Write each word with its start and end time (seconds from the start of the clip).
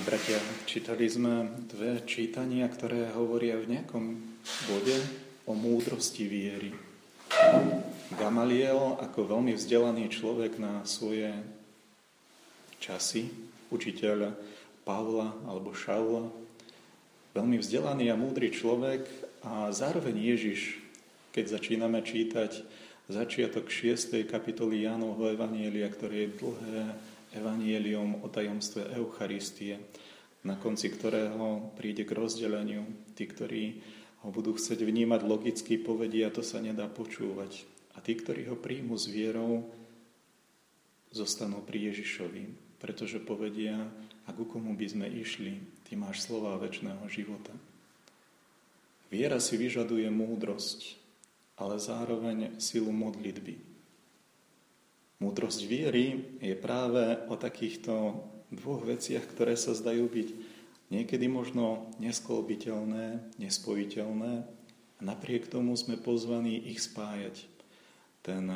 Milí 0.00 0.16
bratia, 0.16 0.40
čítali 0.64 1.04
sme 1.12 1.60
dve 1.68 2.00
čítania, 2.08 2.64
ktoré 2.72 3.12
hovoria 3.12 3.60
v 3.60 3.76
nejakom 3.76 4.16
bode 4.72 4.96
o 5.44 5.52
múdrosti 5.52 6.24
viery. 6.24 6.72
Gamaliel 8.16 8.96
ako 8.96 9.28
veľmi 9.28 9.52
vzdelaný 9.52 10.08
človek 10.08 10.56
na 10.56 10.88
svoje 10.88 11.28
časy, 12.80 13.28
učiteľ 13.68 14.32
Pavla 14.88 15.36
alebo 15.44 15.76
Šaula, 15.76 16.32
veľmi 17.36 17.60
vzdelaný 17.60 18.08
a 18.08 18.16
múdry 18.16 18.56
človek 18.56 19.04
a 19.44 19.68
zároveň 19.68 20.16
Ježiš, 20.16 20.80
keď 21.36 21.60
začíname 21.60 22.00
čítať 22.00 22.64
začiatok 23.12 23.68
6. 23.68 24.16
kapitoly 24.24 24.80
Jánovho 24.80 25.28
Evanielia, 25.28 25.92
ktoré 25.92 26.24
je 26.24 26.40
dlhé, 26.40 26.96
evanielium 27.34 28.22
o 28.22 28.28
tajomstve 28.28 28.94
Eucharistie, 28.96 29.78
na 30.42 30.56
konci 30.56 30.88
ktorého 30.88 31.74
príde 31.76 32.08
k 32.08 32.16
rozdeleniu. 32.16 32.86
Tí, 33.12 33.28
ktorí 33.28 33.62
ho 34.24 34.28
budú 34.32 34.56
chcieť 34.56 34.84
vnímať 34.84 35.20
logicky, 35.24 35.80
povedia, 35.80 36.32
to 36.32 36.40
sa 36.40 36.60
nedá 36.60 36.88
počúvať. 36.88 37.64
A 37.96 38.04
tí, 38.04 38.16
ktorí 38.16 38.48
ho 38.48 38.56
príjmu 38.56 38.96
s 38.96 39.08
vierou, 39.08 39.68
zostanú 41.10 41.60
pri 41.60 41.90
Ježišovi, 41.90 42.76
pretože 42.78 43.18
povedia, 43.20 43.76
a 44.26 44.30
ku 44.30 44.46
komu 44.46 44.78
by 44.78 44.86
sme 44.86 45.06
išli, 45.10 45.58
ty 45.82 45.98
máš 45.98 46.22
slova 46.22 46.54
väčšného 46.62 47.02
života. 47.10 47.50
Viera 49.10 49.42
si 49.42 49.58
vyžaduje 49.58 50.06
múdrosť, 50.06 50.94
ale 51.58 51.82
zároveň 51.82 52.62
silu 52.62 52.94
modlitby. 52.94 53.69
Múdrosť 55.20 55.68
viery 55.68 56.36
je 56.40 56.56
práve 56.56 57.20
o 57.28 57.36
takýchto 57.36 58.24
dvoch 58.48 58.88
veciach, 58.88 59.28
ktoré 59.28 59.52
sa 59.52 59.76
zdajú 59.76 60.08
byť 60.08 60.28
niekedy 60.88 61.28
možno 61.28 61.92
nesklobiteľné, 62.00 63.36
nespojiteľné 63.36 64.32
a 64.96 65.00
napriek 65.04 65.52
tomu 65.52 65.76
sme 65.76 66.00
pozvaní 66.00 66.56
ich 66.72 66.80
spájať. 66.80 67.36
Ten 68.24 68.48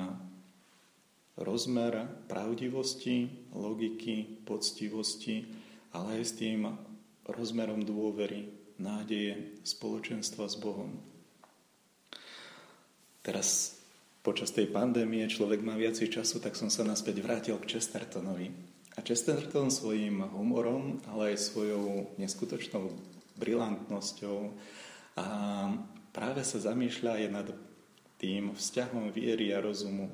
rozmer 1.37 2.09
pravdivosti, 2.33 3.29
logiky, 3.53 4.42
poctivosti, 4.48 5.45
ale 5.92 6.20
aj 6.20 6.25
s 6.25 6.33
tým 6.41 6.65
rozmerom 7.29 7.85
dôvery, 7.85 8.48
nádeje, 8.81 9.61
spoločenstva 9.69 10.48
s 10.48 10.57
Bohom. 10.57 10.97
Teraz 13.20 13.84
počas 14.25 14.56
tej 14.56 14.72
pandémie 14.72 15.28
človek 15.28 15.61
má 15.61 15.77
viacej 15.77 16.08
času, 16.08 16.41
tak 16.41 16.56
som 16.56 16.72
sa 16.72 16.80
naspäť 16.80 17.20
vrátil 17.20 17.61
k 17.61 17.77
Chestertonovi. 17.77 18.48
A 18.97 19.05
Chesterton 19.05 19.69
svojim 19.69 20.25
humorom, 20.33 21.05
ale 21.12 21.36
aj 21.36 21.53
svojou 21.53 22.17
neskutočnou 22.17 22.89
brilantnosťou 23.36 24.39
a 25.20 25.27
práve 26.14 26.41
sa 26.41 26.58
zamýšľa 26.72 27.11
aj 27.20 27.27
nad 27.28 27.48
tým 28.17 28.56
vzťahom 28.56 29.12
viery 29.12 29.52
a 29.52 29.61
rozumu. 29.61 30.08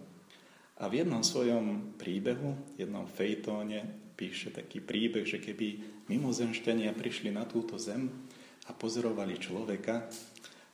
A 0.80 0.88
v 0.88 1.04
jednom 1.04 1.20
svojom 1.20 1.94
príbehu, 2.00 2.56
jednom 2.80 3.04
fejtóne, 3.06 3.84
píše 4.18 4.50
taký 4.50 4.82
príbeh, 4.82 5.28
že 5.28 5.38
keby 5.38 6.02
mimozemšťania 6.08 6.96
prišli 6.96 7.30
na 7.30 7.44
túto 7.44 7.76
zem 7.76 8.10
a 8.66 8.72
pozorovali 8.72 9.36
človeka, 9.36 10.08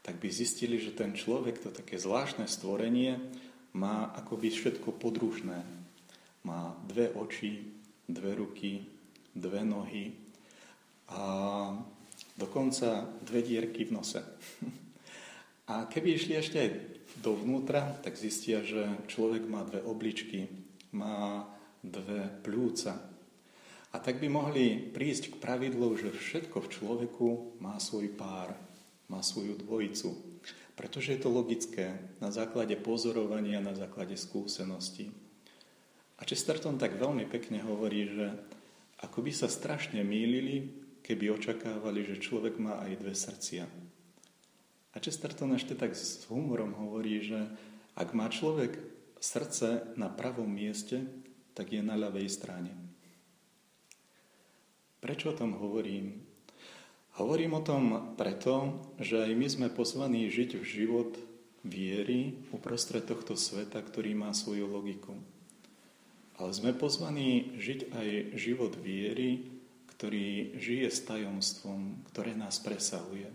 tak 0.07 0.23
by 0.23 0.31
zistili, 0.31 0.79
že 0.79 0.95
ten 0.95 1.19
človek, 1.19 1.59
to 1.59 1.75
také 1.75 1.99
zvláštne 1.99 2.47
stvorenie, 2.47 3.19
má 3.75 4.15
akoby 4.15 4.55
všetko 4.55 4.95
podružné. 5.03 5.67
Má 6.47 6.79
dve 6.87 7.11
oči, 7.11 7.75
dve 8.07 8.39
ruky, 8.39 8.87
dve 9.35 9.67
nohy 9.67 10.15
a 11.11 11.75
dokonca 12.39 13.03
dve 13.27 13.43
dierky 13.43 13.91
v 13.91 13.95
nose. 13.99 14.23
A 15.67 15.91
keby 15.91 16.15
išli 16.15 16.39
ešte 16.39 16.63
aj 16.63 16.71
dovnútra, 17.27 17.99
tak 17.99 18.15
zistia, 18.15 18.63
že 18.63 18.87
človek 19.11 19.51
má 19.51 19.67
dve 19.67 19.83
obličky, 19.83 20.47
má 20.95 21.43
dve 21.83 22.23
plúca. 22.47 22.95
A 23.91 23.99
tak 23.99 24.23
by 24.23 24.31
mohli 24.31 24.79
prísť 24.79 25.35
k 25.35 25.41
pravidlu, 25.43 25.99
že 25.99 26.15
všetko 26.15 26.63
v 26.63 26.71
človeku 26.71 27.27
má 27.59 27.83
svoj 27.83 28.15
pár 28.15 28.55
má 29.07 29.23
svoju 29.23 29.59
dvojicu. 29.63 30.15
Pretože 30.77 31.17
je 31.17 31.21
to 31.25 31.31
logické 31.33 31.97
na 32.21 32.29
základe 32.29 32.77
pozorovania, 32.77 33.65
na 33.65 33.73
základe 33.73 34.19
skúsenosti. 34.19 35.09
A 36.17 36.25
Chesterton 36.25 36.81
tak 36.81 36.97
veľmi 36.97 37.29
pekne 37.29 37.61
hovorí, 37.65 38.09
že 38.09 38.27
ako 39.01 39.25
by 39.25 39.33
sa 39.33 39.49
strašne 39.49 40.01
mýlili, 40.01 40.73
keby 41.05 41.37
očakávali, 41.37 42.03
že 42.03 42.21
človek 42.21 42.57
má 42.59 42.83
aj 42.83 42.93
dve 42.99 43.15
srdcia. 43.15 43.65
A 44.93 44.97
Chesterton 44.97 45.53
ešte 45.55 45.77
tak 45.77 45.93
s 45.93 46.25
humorom 46.27 46.73
hovorí, 46.73 47.21
že 47.21 47.37
ak 47.95 48.17
má 48.17 48.33
človek 48.33 48.81
srdce 49.21 49.93
na 50.01 50.09
pravom 50.09 50.49
mieste, 50.49 51.05
tak 51.53 51.73
je 51.73 51.81
na 51.85 51.97
ľavej 51.97 52.29
strane. 52.29 52.73
Prečo 55.01 55.31
o 55.33 55.39
tom 55.39 55.55
hovorím? 55.55 56.26
Hovorím 57.17 57.57
o 57.57 57.65
tom 57.65 58.13
preto, 58.21 58.77
že 59.01 59.25
aj 59.25 59.33
my 59.33 59.47
sme 59.49 59.69
pozvaní 59.73 60.29
žiť 60.29 60.61
v 60.61 60.65
život 60.69 61.17
viery 61.65 62.37
uprostred 62.53 63.09
tohto 63.09 63.41
sveta, 63.41 63.81
ktorý 63.81 64.13
má 64.13 64.37
svoju 64.37 64.69
logiku. 64.69 65.17
Ale 66.37 66.53
sme 66.53 66.77
pozvaní 66.77 67.57
žiť 67.57 67.97
aj 67.97 68.09
život 68.37 68.77
viery, 68.77 69.49
ktorý 69.97 70.61
žije 70.61 70.93
s 70.93 71.09
tajomstvom, 71.09 72.05
ktoré 72.13 72.37
nás 72.37 72.61
presahuje. 72.61 73.33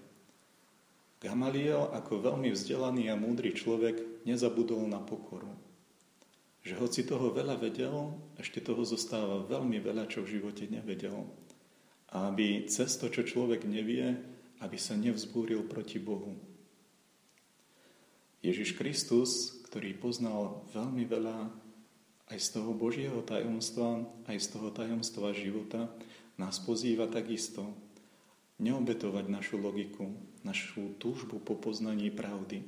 Gamaliel 1.17 1.89
ako 1.89 2.21
veľmi 2.21 2.53
vzdelaný 2.53 3.09
a 3.09 3.17
múdry 3.17 3.57
človek 3.57 4.25
nezabudol 4.29 4.85
na 4.85 5.01
pokoru. 5.01 5.49
Že 6.61 6.73
hoci 6.77 7.01
toho 7.01 7.33
veľa 7.33 7.57
vedel, 7.57 8.13
ešte 8.37 8.61
toho 8.61 8.85
zostáva 8.85 9.41
veľmi 9.41 9.81
veľa, 9.81 10.05
čo 10.05 10.21
v 10.21 10.37
živote 10.37 10.69
nevedel 10.69 11.25
aby 12.11 12.67
cez 12.67 12.99
to, 12.99 13.07
čo 13.07 13.23
človek 13.23 13.63
nevie, 13.63 14.19
aby 14.59 14.77
sa 14.77 14.99
nevzbúril 14.99 15.63
proti 15.65 15.97
Bohu. 15.97 16.35
Ježiš 18.41 18.75
Kristus, 18.75 19.61
ktorý 19.69 19.95
poznal 19.95 20.65
veľmi 20.75 21.05
veľa 21.07 21.37
aj 22.31 22.37
z 22.39 22.47
toho 22.57 22.71
Božieho 22.75 23.19
tajomstva, 23.23 24.07
aj 24.27 24.37
z 24.39 24.47
toho 24.55 24.69
tajomstva 24.71 25.35
života, 25.35 25.91
nás 26.35 26.57
pozýva 26.57 27.05
takisto 27.07 27.69
neobetovať 28.57 29.25
našu 29.29 29.55
logiku, 29.61 30.09
našu 30.41 30.95
túžbu 30.97 31.41
po 31.41 31.57
poznaní 31.57 32.09
pravdy. 32.09 32.65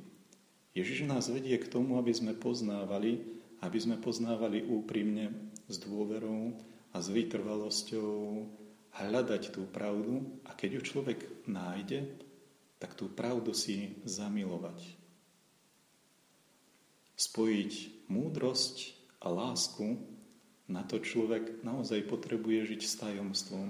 Ježiš 0.74 1.06
nás 1.06 1.30
vedie 1.30 1.54
k 1.58 1.70
tomu, 1.70 1.98
aby 2.02 2.10
sme 2.10 2.34
poznávali, 2.34 3.22
aby 3.62 3.78
sme 3.78 3.96
poznávali 3.98 4.66
úprimne, 4.66 5.30
s 5.64 5.80
dôverou 5.80 6.60
a 6.92 7.00
s 7.00 7.08
vytrvalosťou 7.08 8.10
hľadať 9.02 9.50
tú 9.50 9.66
pravdu 9.66 10.22
a 10.46 10.54
keď 10.54 10.78
ju 10.78 10.80
človek 10.94 11.18
nájde, 11.50 12.06
tak 12.78 12.94
tú 12.94 13.10
pravdu 13.10 13.50
si 13.50 13.98
zamilovať. 14.06 14.78
Spojiť 17.14 17.72
múdrosť 18.10 18.76
a 19.22 19.30
lásku, 19.30 19.98
na 20.68 20.82
to 20.84 21.00
človek 21.00 21.64
naozaj 21.64 22.06
potrebuje 22.08 22.74
žiť 22.74 22.82
s 22.84 22.94
tajomstvom. 23.00 23.68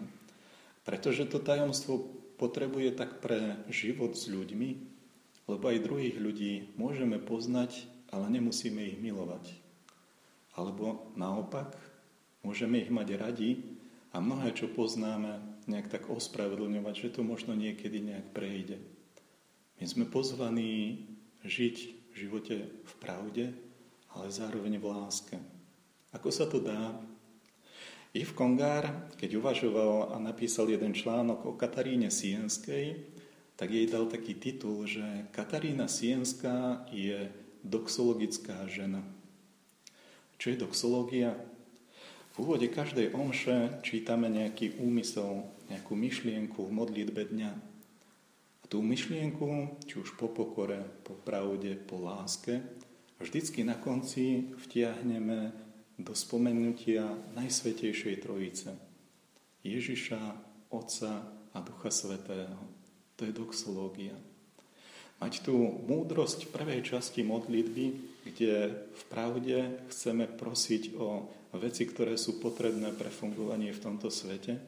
Pretože 0.84 1.26
to 1.26 1.41
tajomstvo 1.41 2.04
potrebuje 2.36 2.92
tak 2.94 3.24
pre 3.24 3.62
život 3.72 4.14
s 4.14 4.28
ľuďmi, 4.28 4.70
lebo 5.48 5.64
aj 5.68 5.84
druhých 5.84 6.16
ľudí 6.20 6.52
môžeme 6.76 7.16
poznať, 7.20 7.88
ale 8.12 8.30
nemusíme 8.30 8.80
ich 8.84 8.98
milovať. 9.00 9.56
Alebo 10.54 11.10
naopak, 11.18 11.74
môžeme 12.46 12.78
ich 12.80 12.91
mať 12.92 13.08
radi, 13.18 13.50
a 14.14 14.22
mnohé, 14.22 14.54
čo 14.54 14.70
poznáme, 14.70 15.42
nejak 15.66 15.91
tak 15.91 16.06
ospravedlňovať, 16.06 16.94
že 16.94 17.12
to 17.18 17.27
možno 17.27 17.59
niekedy 17.59 17.98
nejak 17.98 18.30
prejde. 18.30 18.78
My 19.83 19.84
sme 19.91 20.04
pozvaní 20.06 21.03
žiť 21.42 21.77
v 22.09 22.15
živote 22.15 22.56
v 22.71 22.92
pravde, 23.03 23.50
ale 24.15 24.30
zároveň 24.30 24.78
v 24.78 24.86
láske. 24.86 25.36
Ako 26.15 26.30
sa 26.30 26.47
to 26.47 26.62
dá? 26.62 26.94
Yves 28.15 28.30
Kongár, 28.39 29.10
keď 29.18 29.42
uvažoval 29.42 30.15
a 30.15 30.22
napísal 30.22 30.71
jeden 30.71 30.94
článok 30.94 31.50
o 31.50 31.59
Kataríne 31.59 32.15
Sienskej, 32.15 32.94
tak 33.59 33.74
jej 33.74 33.91
dal 33.91 34.06
taký 34.06 34.39
titul, 34.39 34.86
že 34.86 35.03
Katarína 35.34 35.91
Sienská 35.91 36.86
je 36.94 37.34
doxologická 37.66 38.71
žena. 38.71 39.03
Čo 40.39 40.54
je 40.54 40.62
doxológia? 40.62 41.34
V 42.34 42.42
úvode 42.42 42.66
každej 42.66 43.15
omše 43.15 43.78
čítame 43.86 44.27
nejaký 44.27 44.83
úmysel, 44.83 45.47
nejakú 45.71 45.95
myšlienku 45.95 46.66
v 46.66 46.75
modlitbe 46.75 47.31
dňa. 47.31 47.53
A 47.54 48.65
tú 48.66 48.83
myšlienku, 48.83 49.78
či 49.86 50.03
už 50.03 50.19
po 50.19 50.27
pokore, 50.27 50.83
po 51.07 51.15
pravde, 51.15 51.78
po 51.78 52.03
láske, 52.03 52.59
vždycky 53.22 53.63
na 53.63 53.78
konci 53.78 54.51
vtiahneme 54.66 55.54
do 55.95 56.10
spomenutia 56.10 57.07
Najsvetejšej 57.39 58.27
Trojice. 58.27 58.75
Ježiša, 59.63 60.19
Otca 60.75 61.30
a 61.54 61.59
Ducha 61.63 61.95
Svetého. 61.95 62.59
To 63.15 63.22
je 63.22 63.30
doxológia. 63.30 64.34
Mať 65.24 65.41
tú 65.41 65.56
múdrosť 65.88 66.53
prvej 66.53 66.84
časti 66.84 67.24
modlitby, 67.24 67.86
kde 68.28 68.76
v 68.92 69.03
pravde 69.09 69.72
chceme 69.88 70.28
prosiť 70.28 71.00
o 71.00 71.24
veci, 71.56 71.88
ktoré 71.88 72.21
sú 72.21 72.44
potrebné 72.44 72.92
pre 72.92 73.09
fungovanie 73.09 73.72
v 73.72 73.80
tomto 73.80 74.12
svete 74.12 74.60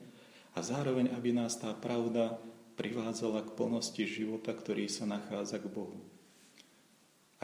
a 0.56 0.58
zároveň, 0.64 1.12
aby 1.12 1.37
nás 1.37 1.61
tá 1.61 1.76
pravda 1.76 2.41
privádzala 2.81 3.44
k 3.44 3.53
plnosti 3.53 4.00
života, 4.08 4.56
ktorý 4.56 4.88
sa 4.88 5.05
nachádza 5.05 5.61
k 5.61 5.69
Bohu. 5.69 6.00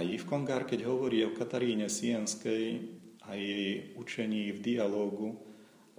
A 0.01 0.09
Kongár, 0.25 0.65
keď 0.65 0.89
hovorí 0.89 1.21
o 1.29 1.37
Kataríne 1.37 1.93
Sienskej 1.93 2.81
a 3.29 3.37
jej 3.37 3.93
učení 3.93 4.57
v 4.57 4.65
dialógu 4.65 5.37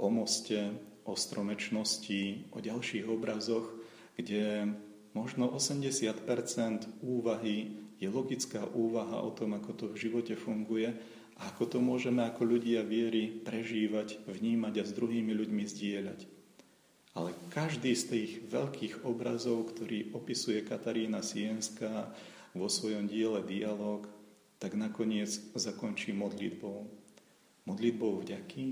o 0.01 0.07
moste, 0.09 0.73
o 1.05 1.13
stromečnosti, 1.13 2.49
o 2.49 2.57
ďalších 2.57 3.05
obrazoch, 3.05 3.69
kde 4.17 4.73
možno 5.13 5.49
80% 5.49 6.25
úvahy 7.01 7.77
je 8.01 8.09
logická 8.09 8.65
úvaha 8.73 9.21
o 9.23 9.31
tom, 9.31 9.55
ako 9.55 9.71
to 9.73 9.85
v 9.93 10.09
živote 10.09 10.35
funguje 10.35 10.91
a 11.39 11.41
ako 11.53 11.63
to 11.65 11.77
môžeme 11.81 12.21
ako 12.25 12.45
ľudia 12.45 12.85
viery 12.85 13.41
prežívať, 13.41 14.21
vnímať 14.27 14.73
a 14.81 14.83
s 14.85 14.91
druhými 14.93 15.33
ľuďmi 15.33 15.63
zdieľať. 15.65 16.19
Ale 17.13 17.29
každý 17.53 17.93
z 17.93 18.03
tých 18.09 18.31
veľkých 18.49 19.05
obrazov, 19.05 19.69
ktorý 19.69 20.17
opisuje 20.17 20.65
Katarína 20.65 21.21
Sienská 21.21 22.09
vo 22.57 22.65
svojom 22.65 23.05
diele 23.05 23.45
Dialog, 23.45 24.09
tak 24.57 24.73
nakoniec 24.73 25.29
zakončí 25.53 26.09
modlitbou. 26.09 26.89
Modlitbou 27.69 28.25
vďaky, 28.25 28.65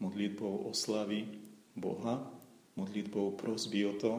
modlitbou 0.00 0.66
oslavy 0.72 1.28
Boha, 1.76 2.33
modlitbou 2.74 3.38
prosby 3.38 3.86
o 3.86 3.94
to, 3.94 4.12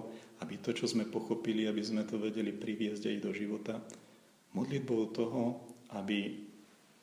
aby 0.44 0.60
to, 0.60 0.76
čo 0.76 0.88
sme 0.88 1.08
pochopili, 1.08 1.68
aby 1.68 1.84
sme 1.84 2.04
to 2.04 2.20
vedeli 2.20 2.52
priviesť 2.52 3.04
aj 3.12 3.18
do 3.24 3.32
života. 3.32 3.80
Modlitbou 4.56 5.12
toho, 5.12 5.60
aby 5.96 6.44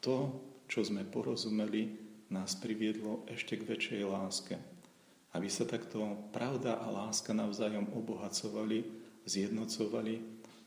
to, 0.00 0.32
čo 0.68 0.84
sme 0.84 1.04
porozumeli, 1.04 2.00
nás 2.32 2.56
priviedlo 2.56 3.28
ešte 3.28 3.60
k 3.60 3.68
väčšej 3.68 4.02
láske. 4.08 4.56
Aby 5.36 5.48
sa 5.48 5.68
takto 5.68 6.28
pravda 6.32 6.80
a 6.80 6.88
láska 6.88 7.36
navzájom 7.36 7.92
obohacovali, 7.92 8.84
zjednocovali 9.28 10.20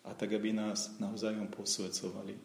a 0.05 0.13
tak, 0.13 0.37
aby 0.37 0.53
nás 0.53 0.97
navzájom 1.01 1.49
posvedcovali. 1.49 2.37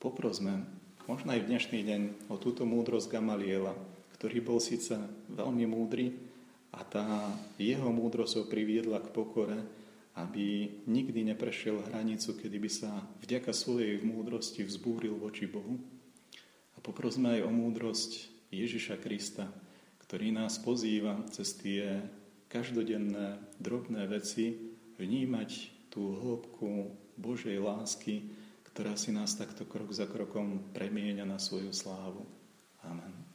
Poprosme, 0.00 0.64
možno 1.04 1.36
aj 1.36 1.44
v 1.44 1.48
dnešný 1.52 1.80
deň, 1.84 2.02
o 2.32 2.36
túto 2.40 2.64
múdrosť 2.64 3.12
Gamaliela, 3.12 3.76
ktorý 4.16 4.40
bol 4.40 4.58
síce 4.60 4.96
veľmi 5.32 5.68
múdry, 5.68 6.27
a 6.72 6.80
tá 6.84 7.32
jeho 7.56 7.88
múdrosť 7.88 8.34
ho 8.40 8.44
priviedla 8.44 9.00
k 9.00 9.12
pokore, 9.12 9.58
aby 10.18 10.68
nikdy 10.90 11.30
neprešiel 11.30 11.78
hranicu, 11.88 12.34
kedy 12.34 12.56
by 12.58 12.70
sa 12.70 12.90
vďaka 13.22 13.54
svojej 13.54 14.02
múdrosti 14.02 14.66
vzbúril 14.66 15.14
voči 15.14 15.46
Bohu. 15.46 15.78
A 16.74 16.78
poprosme 16.82 17.38
aj 17.38 17.46
o 17.46 17.50
múdrosť 17.54 18.26
Ježiša 18.50 18.98
Krista, 18.98 19.46
ktorý 20.02 20.34
nás 20.34 20.58
pozýva 20.58 21.22
cez 21.30 21.54
tie 21.54 22.02
každodenné 22.50 23.38
drobné 23.60 24.08
veci 24.10 24.56
vnímať 24.98 25.50
tú 25.92 26.16
hĺbku 26.16 26.96
Božej 27.14 27.60
lásky, 27.60 28.34
ktorá 28.72 28.94
si 28.94 29.14
nás 29.14 29.34
takto 29.34 29.66
krok 29.66 29.90
za 29.94 30.06
krokom 30.06 30.70
premieňa 30.74 31.26
na 31.26 31.38
svoju 31.38 31.70
slávu. 31.70 32.24
Amen. 32.82 33.27